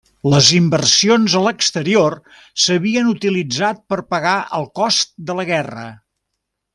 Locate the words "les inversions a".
0.33-1.41